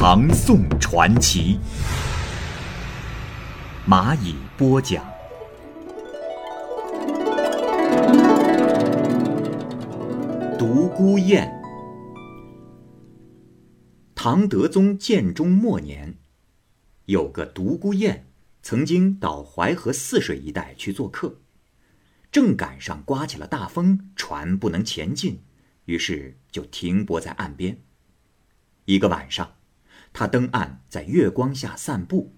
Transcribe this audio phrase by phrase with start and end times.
[0.00, 1.58] 唐宋传奇》，
[3.90, 5.04] 蚂蚁播讲。
[10.56, 11.52] 独孤雁。
[14.14, 16.14] 唐德宗建中末年，
[17.06, 18.28] 有个独孤雁，
[18.62, 21.40] 曾经到淮河泗水一带去做客。
[22.30, 25.40] 正赶上刮起了大风，船不能前进，
[25.86, 27.80] 于是就停泊在岸边。
[28.84, 29.54] 一个晚上，
[30.12, 32.34] 他登岸，在月光下散步，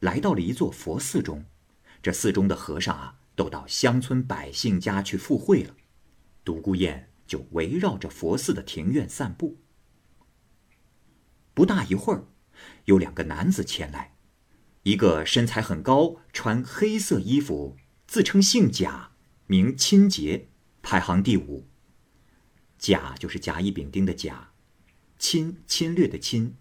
[0.00, 1.44] 来到了一座佛寺中。
[2.02, 5.74] 这寺中的和尚啊，都到乡村百姓家去赴会了。
[6.44, 9.58] 独孤雁就围绕着佛寺的庭院散步。
[11.54, 12.24] 不大一会儿，
[12.84, 14.14] 有两个男子前来，
[14.84, 19.10] 一个身材很高，穿黑色衣服，自称姓贾。
[19.50, 20.48] 名亲节，
[20.82, 21.66] 排行第五。
[22.78, 24.52] 贾就是甲乙丙丁的甲，
[25.18, 26.54] 侵侵略的侵，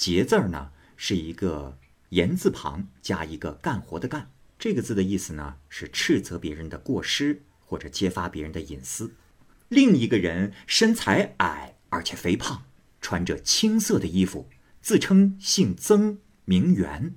[0.00, 1.76] 节字儿呢是一个
[2.08, 4.30] 言字旁加一个干活的干。
[4.58, 9.12] 这个字的意思呢是斥责别人的过失或者揭发别人的隐私。
[9.68, 12.62] 另一个人身材矮而且肥胖，
[13.02, 14.48] 穿着青色的衣服，
[14.80, 17.14] 自称姓曾，名元。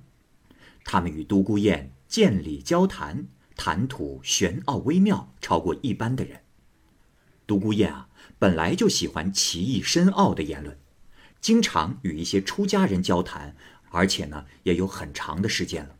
[0.84, 3.26] 他们与独孤雁见礼交谈。
[3.56, 6.40] 谈吐玄奥微妙，超过一般的人。
[7.46, 10.76] 独孤雁啊，本来就喜欢奇异深奥的言论，
[11.44, 13.54] 经常与一些出家人交谈，
[13.90, 15.94] 而且呢，也有很长的时间了。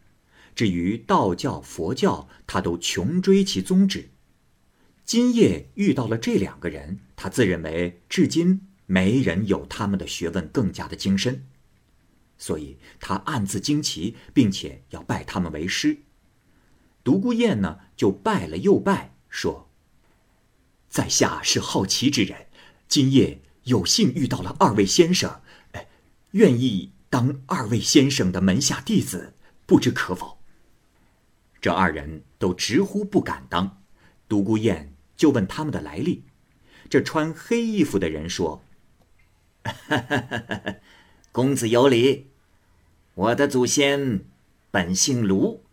[0.54, 4.08] 至于道教、佛教，他都穷追其宗旨。
[5.04, 11.44] 今夜遇到了这两个人，他自认为至今没人有他们的学问更加的精深，
[12.38, 15.98] 所以他暗自惊奇，并且要拜他们为师。
[17.02, 19.68] 独孤雁呢，就拜了又拜，说
[20.88, 22.46] ：“在下是好奇之人，
[22.88, 25.40] 今夜有幸遇到了二位先生，
[26.34, 29.34] 愿意当二位先生的门下弟子，
[29.66, 30.38] 不知可否？”
[31.60, 33.80] 这二人都直呼不敢当。
[34.28, 36.24] 独孤雁就问他们的来历。
[36.90, 38.64] 这穿黑衣服的人说
[41.30, 42.26] ：“公子有礼，
[43.14, 44.24] 我的祖先
[44.70, 45.64] 本姓卢。”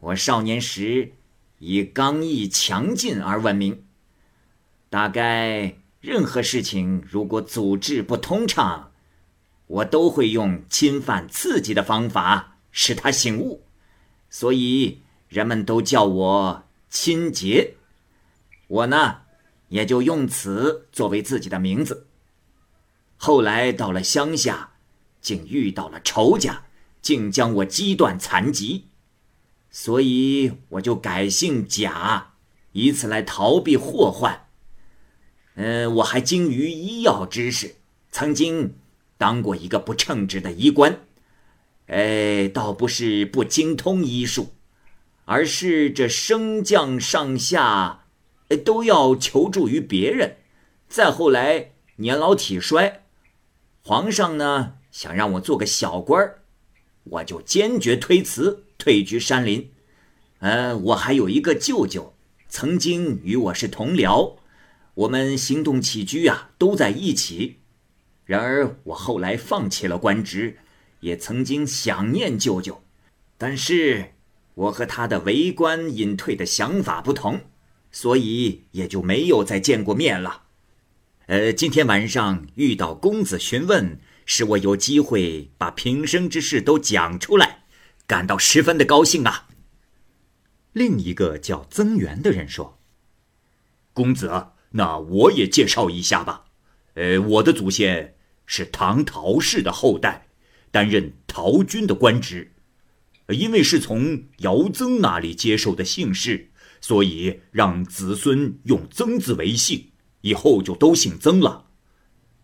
[0.00, 1.12] 我少年时
[1.58, 3.84] 以刚毅强劲而闻名，
[4.88, 8.91] 大概任何事情如果组织不通畅，
[9.72, 13.64] 我都会用侵犯刺激的方法使他醒悟，
[14.28, 17.76] 所以人们都叫我亲杰。
[18.68, 19.22] 我呢，
[19.68, 22.06] 也就用此作为自己的名字。
[23.16, 24.72] 后来到了乡下，
[25.22, 26.64] 竟遇到了仇家，
[27.00, 28.88] 竟将我击断残疾。
[29.70, 32.34] 所以我就改姓贾，
[32.72, 34.48] 以此来逃避祸患。
[35.54, 37.76] 嗯，我还精于医药知识，
[38.10, 38.74] 曾经
[39.22, 40.98] 当过一个不称职的医官。
[41.86, 44.52] 哎，倒不是不精通医术，
[45.26, 48.06] 而是这升降上下，
[48.64, 50.38] 都要求助于别人。
[50.88, 53.04] 再后来年老体衰，
[53.84, 56.42] 皇上呢想让我做个小官儿，
[57.04, 58.64] 我就坚决推辞。
[58.76, 59.70] 退居山林，
[60.40, 62.16] 呃，我还有一个舅舅，
[62.48, 64.38] 曾经与我是同僚，
[64.94, 67.61] 我们行动起居啊都在一起。
[68.32, 70.56] 然而我后来放弃了官职，
[71.00, 72.82] 也曾经想念舅舅，
[73.36, 74.14] 但是
[74.54, 77.42] 我和他的为官隐退的想法不同，
[77.90, 80.44] 所以也就没有再见过面了。
[81.26, 87.64] 呃，今天晚上遇到公子询问，使我有机会把平生之事都讲出来。
[88.06, 89.48] 感到十分的高兴啊！
[90.72, 92.78] 另一个叫曾元的人说
[93.92, 96.46] ：“公子，那我也介绍一下吧。
[96.94, 98.14] 呃，我的祖先
[98.54, 100.26] 是唐陶氏的后代，
[100.70, 102.52] 担任陶军的官职。
[103.28, 111.68] 因为是从姚曾那里接受的姓氏，所以让子孙用曾字为姓，以后就都姓曾了。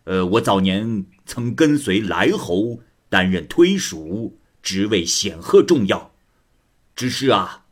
[0.05, 6.13] 呃，我早年曾跟随来侯担任推属。”职位显赫重要，
[6.95, 7.65] 只是啊，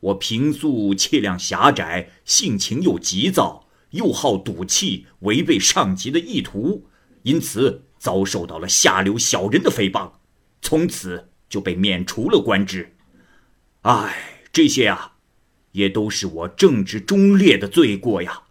[0.00, 6.86] 我平素气量狭窄，性情又急躁，又好赌气，违背上级的意图，
[7.24, 10.12] 因此遭受到了下流小人的诽谤，
[10.62, 12.94] 从此就被免除了官职。
[13.82, 15.16] 唉，这些啊，
[15.72, 18.44] 也都是我正直忠烈的罪过呀。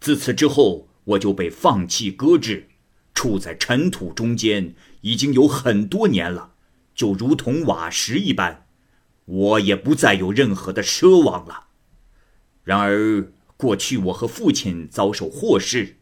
[0.00, 2.68] 自此之后，我就被放弃搁置，
[3.14, 6.52] 处在尘土中间，已经有很多年了，
[6.94, 8.66] 就如同瓦石一般。
[9.24, 11.64] 我也不再有任何的奢望了。
[12.64, 15.97] 然而，过去我和父亲遭受祸事，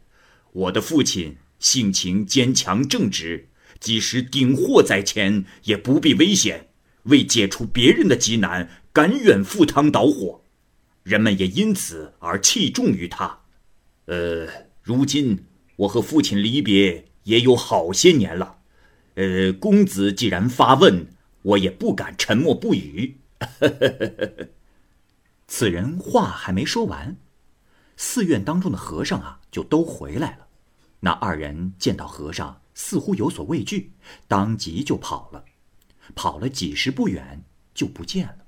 [0.57, 3.47] 我的父亲性情坚强正直，
[3.79, 6.69] 即使顶祸在前，也不必危险，
[7.03, 10.41] 为解除别人的急难，甘愿赴汤蹈火。
[11.03, 13.41] 人们也因此而器重于他。
[14.05, 14.47] 呃，
[14.81, 15.45] 如今
[15.75, 18.57] 我和父亲离别也有好些年了。
[19.13, 21.07] 呃，公子既然发问。
[21.43, 23.19] 我也不敢沉默不语。
[25.47, 27.15] 此人话还没说完，
[27.95, 30.46] 寺院当中的和尚啊，就都回来了。
[30.99, 33.93] 那二人见到和尚，似乎有所畏惧，
[34.27, 35.45] 当即就跑了。
[36.15, 38.45] 跑了几十步远，就不见了。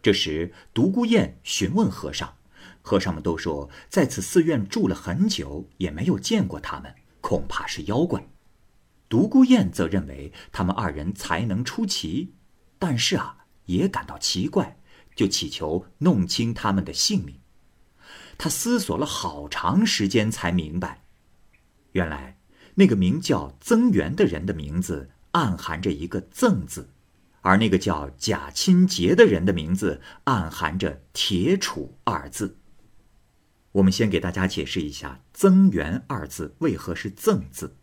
[0.00, 2.34] 这时，独孤雁询问和尚，
[2.80, 8.26] 和尚们都说，在此寺院住了很久，也没有见过他们，恐怕是妖怪。
[9.08, 12.34] 独孤雁则认为他们二人才能出奇，
[12.78, 14.78] 但是啊，也感到奇怪，
[15.14, 17.38] 就祈求弄清他们的姓名。
[18.38, 21.01] 他思索了好长时间，才明白，
[21.92, 22.38] 原来
[22.74, 26.88] 那个名叫曾元的人的名字暗含着一个“曾”字，
[27.40, 32.56] 而那个叫贾钦杰的人的名字暗含着“铁杵”二字。
[33.72, 37.76] 我们先给大家解释一下“曾元”二字为何是“曾”字。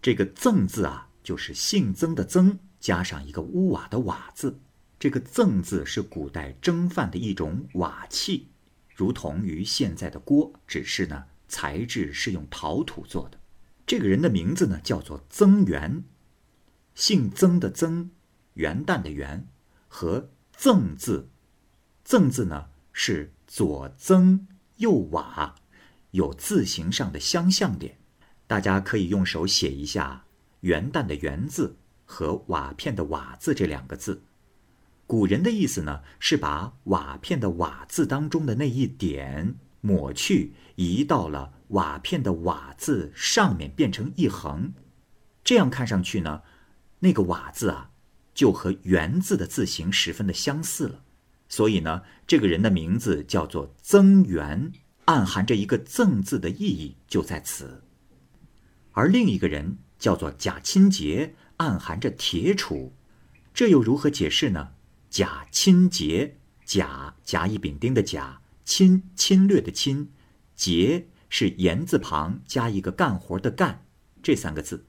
[0.00, 4.60] 这个“曾”字啊，就是姓曾的“曾”加上一个屋瓦的“瓦”字。
[4.98, 8.48] 这个“曾”字是古代蒸饭的一种瓦器，
[8.94, 13.38] 如同于现在的锅，只是呢材质是用陶土做的。
[13.86, 16.02] 这个人的名字呢叫做曾元，
[16.94, 18.10] 姓曾的“曾”，
[18.54, 19.46] 元旦的“元”
[19.86, 21.28] 和“曾”字
[22.02, 24.46] ，“曾”字呢是左曾
[24.78, 25.56] 右瓦，
[26.12, 27.98] 有字形上的相像点。
[28.46, 30.24] 大家可以用手写一下
[30.60, 31.76] “元旦”的“元”字
[32.06, 34.22] 和瓦片的“瓦”字这两个字。
[35.06, 44.72] 古人的意思呢，是把瓦片的“瓦”字当中的那一点抹去，移到了瓦片的“瓦”字上面，变成一横。
[45.44, 46.42] 这样看上去呢，
[47.00, 47.90] 那个“瓦”字啊，
[48.32, 51.02] 就和“元”字的字形十分的相似了。
[51.48, 54.72] 所以呢，这个人的名字叫做曾元，
[55.06, 57.82] 暗含着一个“赠”字的意义就在此。
[58.92, 62.92] 而另一个人叫做贾钦杰，暗含着铁杵，
[63.52, 64.74] 这又如何解释呢？
[65.10, 68.41] 贾钦杰，贾甲乙丙丁的甲，
[68.74, 70.08] 侵侵略的侵，
[70.56, 73.84] 杰是言字旁加一个干活的干，
[74.22, 74.86] 这三个字。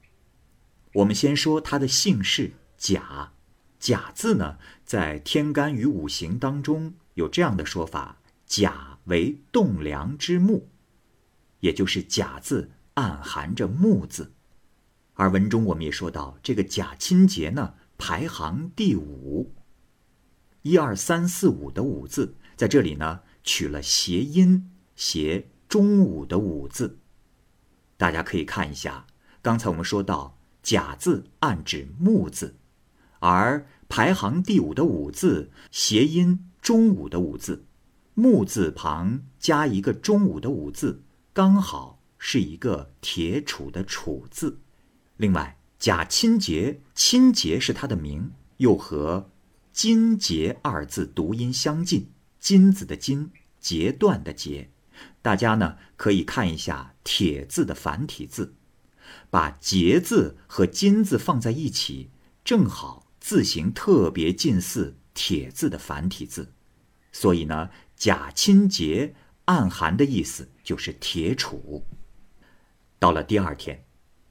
[0.94, 3.34] 我们先说他的姓氏贾，
[3.78, 10.70] 贾字呢，在天干与五行当中有这样的说法：甲为栋梁之木，
[11.60, 12.70] 也就是甲字。
[12.94, 14.32] 暗含着木字，
[15.14, 19.52] 而文中我们也说到，这个贾钦杰呢排行第五，
[20.62, 26.98] 一二三四五的五字在这里呢取了谐音，谐中午的午字。
[27.96, 29.06] 大家可以看一下，
[29.40, 32.56] 刚才我们说到甲字暗指木字，
[33.20, 37.64] 而排行第五的五字谐音中午的午字，
[38.14, 42.00] 木字旁加一个中午的午字，刚好。
[42.26, 44.58] 是一个铁杵的杵字，
[45.18, 49.30] 另外贾钦杰，钦杰是他的名，又和
[49.74, 52.08] 金节二字读音相近，
[52.40, 53.30] 金子的金，
[53.64, 54.70] 截断的截。
[55.22, 58.54] 大家呢可以看一下铁字的繁体字，
[59.30, 62.10] 把截字和金字放在一起，
[62.44, 66.52] 正好字形特别近似铁字的繁体字，
[67.10, 69.14] 所以呢贾钦杰
[69.46, 71.82] 暗含的意思就是铁杵。
[72.98, 73.86] 到了第二天，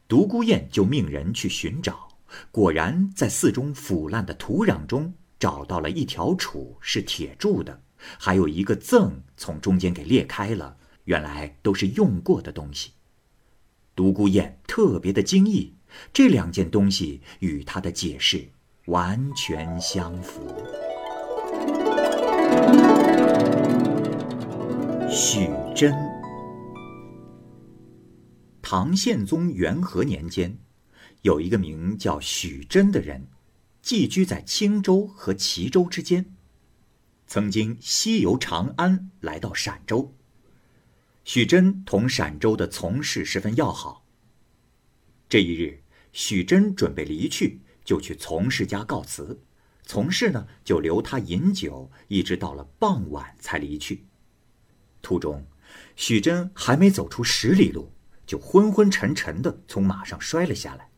[0.08, 2.08] 独孤雁就命人去寻找，
[2.52, 7.82] 果然在寺中腐烂的土壤中找到了一条杵，是铁铸的，
[8.20, 12.92] 还有一个赠从中间给裂开了，原来都是用过的东西。
[13.96, 15.76] 独孤雁特别的惊异，
[16.12, 18.50] 这两件东西与他的解释
[18.86, 20.56] 完全相符。
[25.10, 25.94] 许真。
[28.62, 30.58] 唐宪宗元和年间，
[31.22, 33.28] 有一个名叫许真的人，
[33.84, 36.34] 寄居在青州和齐州之间。
[37.28, 40.14] 曾经西游长安，来到陕州。
[41.24, 44.06] 许真同陕州的从事十分要好。
[45.30, 49.42] 这一日，许真准备离去，就去从事家告辞。
[49.84, 54.06] 从事呢，就留他饮酒，一直到了傍晚才离去。
[55.02, 55.46] 途中，
[55.96, 57.92] 许真还没走出十里路，
[58.26, 60.90] 就昏昏沉沉的从马上摔了下来。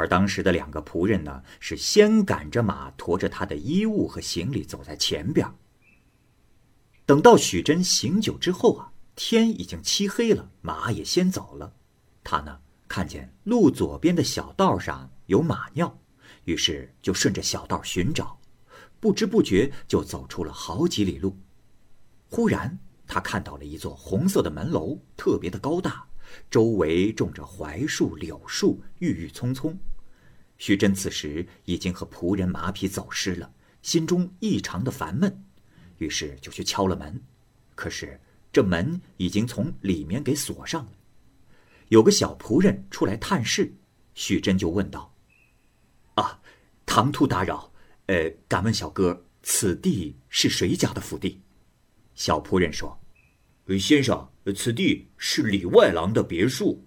[0.00, 5.46] 而当时的两个仆人呢，是先赶着马，驮着他的衣物和行李走在前边。
[7.04, 11.74] 等到许真醒酒之后啊，天已经漆黑了，马也先走了。
[12.24, 15.94] 他呢，看见路左边的小道上有马尿。
[16.44, 18.40] 于是就顺着小道寻找，
[19.00, 21.36] 不知不觉就走出了好几里路。
[22.30, 26.06] 忽然，他看到了一座红色的门楼，特别的高大，
[26.50, 29.78] 周围种着槐树、柳树，郁郁葱葱。
[30.60, 33.50] 徐真此时已经和仆人马匹走失了，
[33.80, 35.42] 心中异常的烦闷，
[35.96, 37.18] 于是就去敲了门。
[37.74, 38.20] 可是
[38.52, 40.92] 这门已经从里面给锁上了。
[41.88, 43.74] 有个小仆人出来探视，
[44.12, 45.16] 徐真就问道。
[46.16, 46.38] 啊，
[46.84, 47.72] 唐突打扰，
[48.08, 51.40] 呃，敢问小哥，此地是谁家的府邸？
[52.14, 53.00] 小仆人说
[53.80, 56.86] ：“先生，此地是里外郎的别墅。”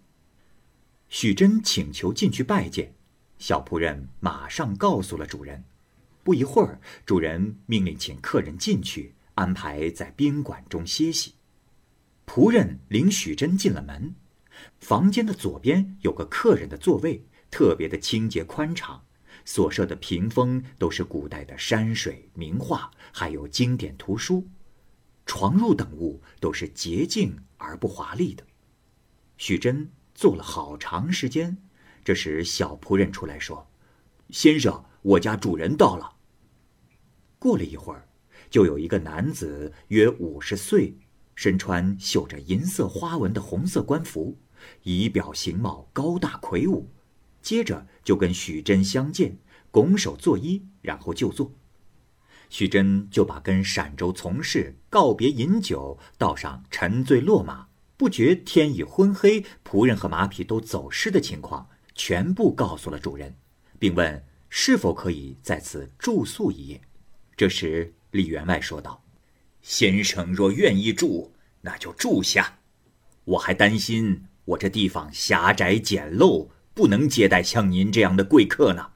[1.09, 2.93] 许真请求进去拜见，
[3.43, 5.65] 小仆人马上告诉了主人。
[6.23, 11.33] 不一会儿，主人命令请客人进去，安排在宾馆中歇息。
[12.25, 14.15] 仆人领许真进了门，
[14.79, 19.03] 房间的左边有个客人的座位，特别的清洁宽敞。
[19.43, 24.47] 所设的屏风都是古代的山水名画，还有经典图书，
[25.25, 28.45] 床褥等物都是洁净而不华丽的。
[29.35, 31.57] 许真坐了好长时间，
[32.03, 33.67] 这时小仆人出来说
[34.29, 36.11] ：“先生，我家主人到了。”
[37.39, 38.07] 过了一会儿，
[38.49, 40.95] 就有一个男子约五十岁，
[41.35, 44.37] 身穿绣着银色花纹的红色官服，
[44.83, 46.89] 仪表形貌高大魁梧。
[47.41, 49.37] 接着就跟许真相见，
[49.71, 51.51] 拱手作揖，然后就坐。
[52.49, 57.67] 许真就把跟陕州从事告别饮酒，道上沉醉落马，
[57.97, 63.35] 不觉天已昏黑，仆人和马匹都走失的情况，全部告诉了主人，
[63.79, 66.81] 并问是否可以在此住宿一夜。
[67.35, 69.03] 这时李员外说道
[69.61, 71.31] ：“先生若愿意住，
[71.61, 72.59] 那就住下。
[73.25, 78.93] 我还担心我这地方狭窄简陋。”不能接待像您这样的贵客呢，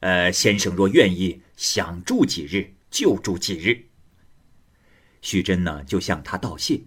[0.00, 3.84] 呃，先生若愿意，想住几日就住几日。
[5.20, 6.80] 徐真呢就向他道谢。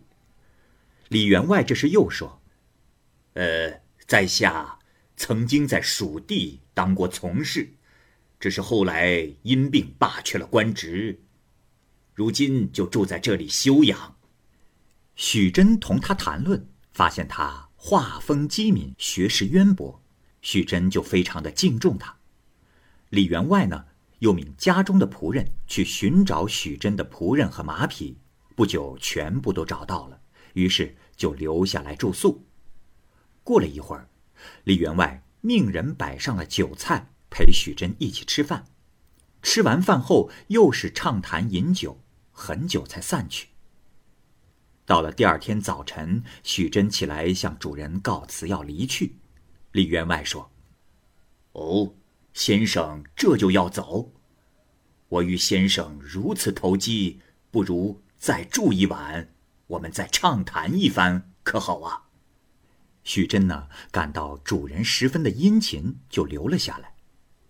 [1.09, 2.41] 李员外这时又说
[3.37, 4.79] ：“呃，在下
[5.21, 7.71] 曾经在蜀地当过从事，
[8.39, 11.21] 只是后来因病罢去了官职，
[12.15, 14.15] 如今就住在这里休养。”
[15.15, 20.01] 许真同他谈论，发现他画风机敏，学识渊博。
[20.41, 22.17] 许真就非常的敬重他。
[23.09, 23.85] 李员外呢，
[24.19, 28.17] 又命家中的仆人去寻找许真的仆人和马匹，
[28.55, 30.19] 不久全部都找到了，
[30.53, 32.43] 于是就留下来住宿。
[33.43, 34.07] 过了一会儿，
[34.63, 38.65] 李员外命人摆上了酒菜，陪许真一起吃饭。
[39.41, 41.99] 吃完饭后，又是畅谈饮酒，
[42.31, 43.47] 很久才散去。
[44.85, 49.15] 到了第二天早晨，许真起来向主人告辞，要离去。
[49.71, 50.51] 李员外说
[51.53, 51.95] ：“哦，
[52.33, 54.11] 先生这就要走？
[55.07, 59.33] 我与先生如此投机，不如再住一晚，
[59.67, 62.09] 我们再畅谈一番，可好啊？”
[63.03, 66.95] 许真呢，感到主人十分的殷勤，就留了下来。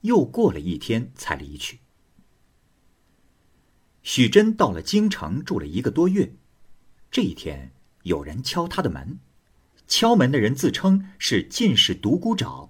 [0.01, 1.79] 又过了一天，才离去。
[4.01, 6.33] 许真到了京城，住了一个多月。
[7.11, 7.71] 这一天，
[8.03, 9.19] 有人敲他的门。
[9.87, 12.69] 敲门的人自称是进士独孤沼，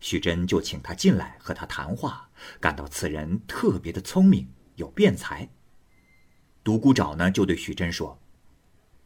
[0.00, 2.28] 许真就请他进来和他谈话，
[2.60, 5.48] 感到此人特别的聪明，有辩才。
[6.64, 8.20] 独孤沼呢就对许真说：“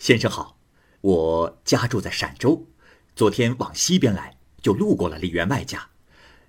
[0.00, 0.58] 先生好，
[1.02, 2.66] 我家住在陕州，
[3.20, 5.86] 昨天往西边来，就路过了李员外家。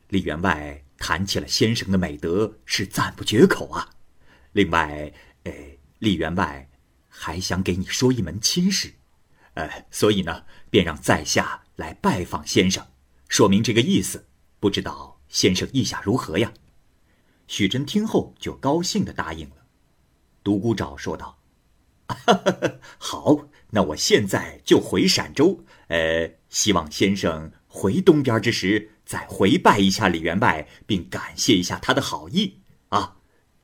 [0.07, 3.89] 李员外谈起了先生的美德，是赞不绝口啊。
[4.53, 5.11] 另外，
[5.43, 5.51] 呃，
[5.99, 6.69] 李员外
[7.09, 8.93] 还想给你说一门亲事。”
[9.55, 12.87] 呃，所以呢，便让在下来拜访先生，
[13.27, 14.25] 说明这个意思。
[14.61, 16.53] 不知道先生意下如何呀？
[17.47, 19.57] 许真听后就高兴的答应了。
[20.41, 21.37] 独孤沼说道
[22.97, 25.65] ：“好，那我现在就回陕州。
[25.87, 33.17] 呃，希望先生回东边之时，再回拜一下李员外，并感谢一下他的好意啊。”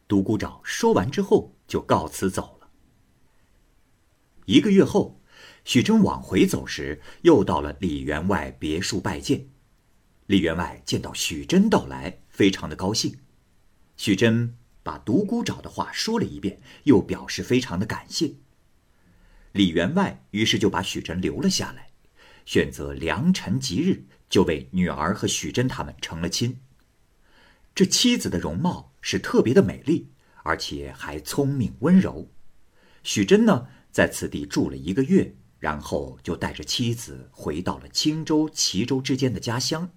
[0.08, 2.70] 独孤沼说完之后就告辞走了。
[4.46, 5.22] 一个月后。
[5.66, 9.50] 许真往回走时，又到了李员外别墅拜见。
[10.28, 13.14] 李员外见到许真到来，非常的高兴。
[13.98, 18.32] 许真把独孤找的话说了一遍，又表示非常的感谢。
[19.52, 21.90] 李员外于是就把许真留了下来，
[22.46, 26.60] 选择良辰吉日，就为女儿和许真他们成了亲。
[27.74, 30.10] 这妻子的容貌是特别的美丽，
[30.44, 32.32] 而且还聪明温柔。
[33.04, 39.92] 许真呢，在此地住了一个月，然后就带着妻子回到了青州、齐州之间的家乡。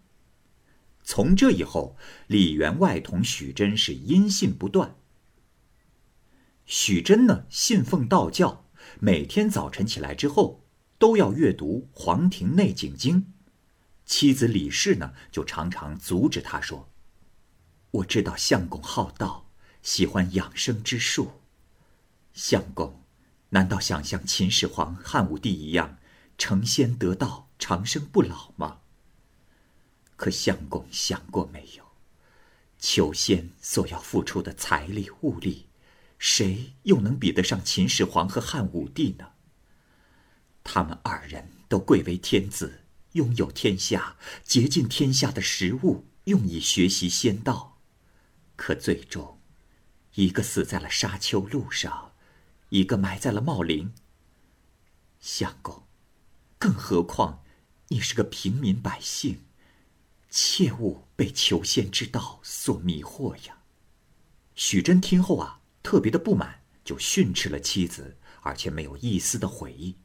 [1.02, 4.96] 从这以后，李员外同许真是音信不断。
[6.66, 8.69] 许真呢，信奉道教，
[9.02, 10.60] 每天早晨起来之后，
[10.98, 13.22] 都要阅读《黄庭内景经》。
[14.04, 16.90] 妻子李氏呢，就常常阻止他说。
[17.92, 19.46] 我知道相公好道，
[19.82, 21.40] 喜欢养生之术。
[22.34, 23.02] 相公，
[23.48, 25.96] 难道想像秦始皇、汉武帝一样
[26.36, 28.80] 成仙得道、长生不老吗？
[30.16, 31.84] 可相公想过没有，
[32.78, 35.69] 求仙所要付出的财力物力，
[36.20, 39.30] 谁又能比得上秦始皇和汉武帝呢？
[40.62, 47.78] 他们二人都贵为天子，拥有天下，竭尽天下的食物，用以学习仙道。
[48.54, 49.40] 可最终，
[50.16, 52.12] 一个死在了沙丘路上，
[52.68, 53.94] 一个埋在了茂陵。
[55.20, 55.84] 相公，
[56.58, 57.42] 更何况
[57.88, 59.46] 你是个平民百姓，
[60.28, 63.62] 切勿被求仙之道所迷惑呀！
[64.54, 69.96] 许真听后啊，特别的不满，就训斥了妻子，而且没有一丝的悔意。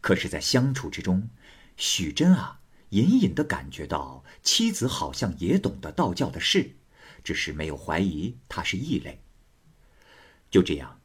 [0.00, 1.28] 可是，在相处之中，
[1.76, 2.60] 许真啊，
[2.90, 6.76] 隐隐的感觉到妻子好像也懂得道教的事。
[7.22, 9.22] 只是没有怀疑他是异类。
[10.50, 11.00] 就这样，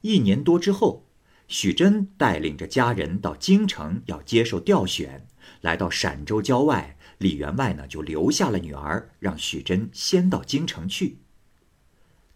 [0.00, 1.06] 一年多之后，
[1.46, 5.26] 许真带领着家人到京城要接受调选。
[5.60, 11.18] 来到陕州郊外，李员外呢就留下了女儿，让许真先到京城去。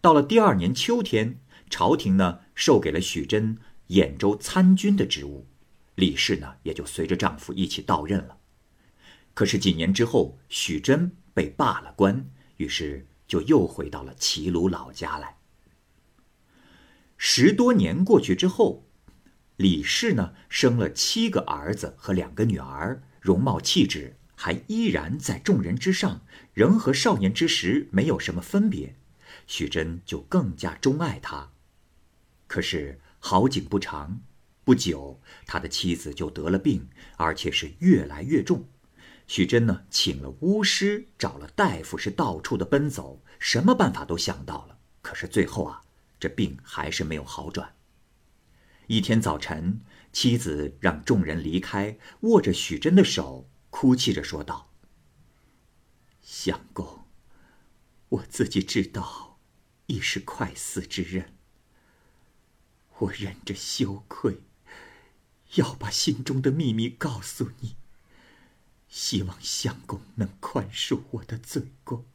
[0.03, 1.39] 到了第二年秋天，
[1.69, 5.47] 朝廷呢授给了许真兖州参军的职务，
[5.95, 8.35] 李氏呢也就随着丈夫一起到任了。
[9.33, 13.07] 可是几年之后，许真被罢了官，于是。
[13.25, 15.37] 就又回到了齐鲁老家来。
[17.17, 18.85] 十多年过去之后，
[19.55, 26.21] 李氏呢生了七个儿子和两个女儿，容貌气质还依然在众人之上，
[26.53, 28.97] 仍和少年之时没有什么分别。
[29.47, 31.51] 许真就更加钟爱他。
[32.47, 34.21] 可是好景不长，
[34.63, 38.67] 不久他的妻子就得了病，而且是越来越重。
[39.25, 44.77] 许真呢，请了巫师，找了大夫，是到处的奔走，什么办法都想到了。
[45.01, 45.81] 可是最后啊，
[46.19, 47.75] 这病还是没有好转。
[48.87, 54.73] 一天早晨，妻子让众人离开，握着许真的手，哭泣着说道
[56.21, 57.05] ：“相公，
[58.09, 59.32] 我自己知道，
[59.87, 61.33] 已是快死之人。
[62.99, 64.41] 我忍着羞愧，
[65.55, 67.75] 要把心中的秘密告诉你。”
[68.87, 72.05] 希望相公能宽恕我的罪过，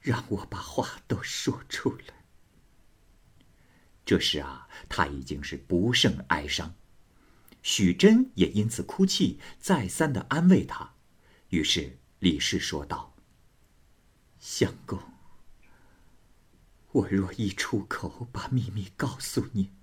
[0.00, 2.24] 让我把话都说出来。
[4.04, 6.74] 这时啊，他已经是不胜哀伤，
[7.62, 10.94] 许真也因此哭泣，再三的安慰他。
[11.50, 13.14] 于是李氏说道
[14.40, 14.98] ：“相公，
[16.94, 19.74] 我若一出口把秘密告诉您，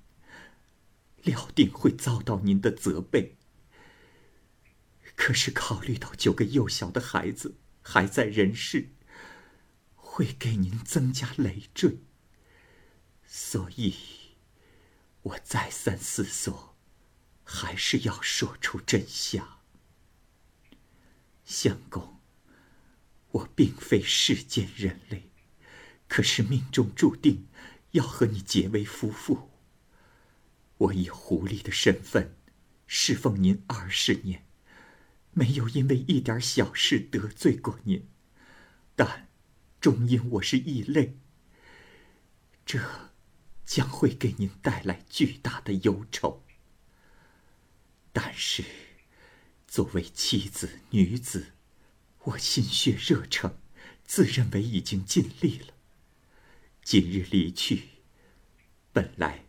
[1.18, 3.38] 料定会遭到您的责备。”
[5.18, 8.92] 可是考虑到九个幼小的孩子还在人世，
[9.94, 12.00] 会给您增加累赘，
[13.26, 13.94] 所以，
[15.22, 16.76] 我再三思索，
[17.44, 19.60] 还是要说出真相。
[21.44, 22.22] 相公，
[23.32, 25.31] 我并非世间人类，
[26.12, 27.48] 可是命中注定
[27.92, 29.50] 要和你结为夫妇。
[30.78, 32.36] 我以狐狸的身份
[32.86, 34.46] 侍奉您二十年。
[35.32, 38.10] 没有因为一点小事得罪过您，
[38.94, 39.30] 但
[39.80, 41.18] 终因我是异类，
[42.66, 42.82] 这
[43.66, 46.44] 将会给您带来巨大的忧愁。
[48.12, 48.66] 但是，
[49.66, 51.54] 作为妻子、女子，
[52.24, 53.58] 我心血热诚，
[54.04, 55.68] 自认为已经尽力了。
[56.84, 57.84] 今日离去，
[58.92, 59.46] 本来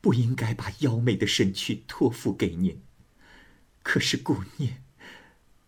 [0.00, 2.82] 不应该把妖媚的身躯托付给您，
[3.82, 4.82] 可是顾念。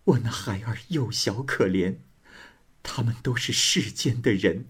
[0.05, 1.99] 我那孩儿幼小可怜，
[2.83, 4.69] 他们都是世间的人，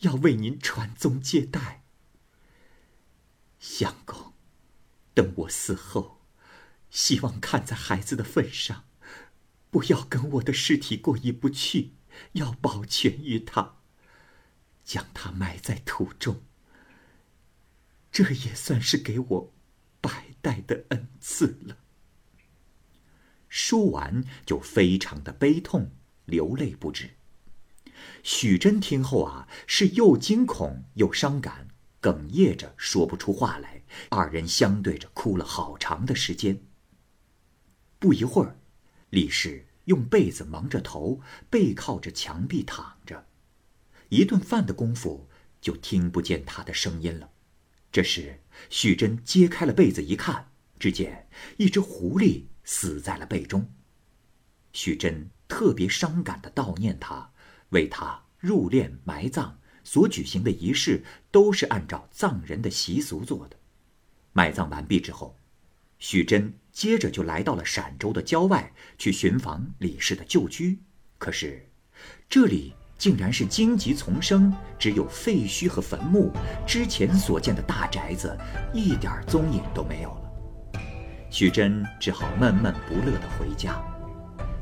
[0.00, 1.84] 要为您传宗接代。
[3.58, 4.34] 相公，
[5.14, 6.20] 等我死后，
[6.90, 8.84] 希望看在孩子的份上，
[9.70, 11.94] 不要跟我的尸体过意不去，
[12.32, 13.76] 要保全于他，
[14.84, 16.42] 将他埋在土中。
[18.10, 19.52] 这也算是给我
[20.00, 21.78] 百代的恩赐了。
[23.48, 25.92] 说完，就非常的悲痛，
[26.24, 27.10] 流泪不止。
[28.22, 31.68] 许真听后啊，是又惊恐又伤感，
[32.00, 33.82] 哽咽着说不出话来。
[34.08, 36.64] 二人相对着哭了好长的时间。
[37.98, 38.58] 不一会儿，
[39.10, 42.91] 李氏用被子蒙着头，背靠着墙壁躺。
[44.12, 45.26] 一顿饭的功夫，
[45.58, 47.30] 就听不见他的声音了。
[47.90, 53.72] 这时，许真揭开了被子一看，只见一只狐狸死在了被中。
[54.74, 57.32] 许真特别伤感的悼念他，
[57.70, 63.56] 为他入殓埋葬所举行的仪式，都是按照藏人的习俗做的。
[64.34, 65.38] 埋葬完毕之后，
[65.98, 70.82] 许真接着就来到了陕州的郊外去寻访李氏的旧居。
[71.16, 71.70] 可是，
[72.28, 76.30] 这里竟然是荆棘丛生，只有废墟和坟墓，
[76.64, 78.38] 之前所见的大宅子
[78.72, 80.80] 一点踪影都没有了。
[81.28, 83.82] 许真只好闷闷不乐地回家。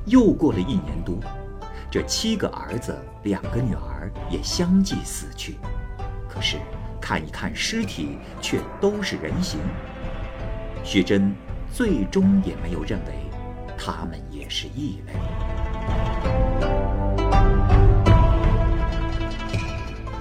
[0.07, 1.19] 又过了一年多，
[1.91, 5.59] 这七个儿子、两个女儿也相继死去。
[6.27, 6.57] 可是。
[6.99, 9.59] 看一看尸体，却都是人形。
[10.85, 11.35] 徐真
[11.73, 13.15] 最终也没有认为
[13.77, 15.15] 他们也是异类。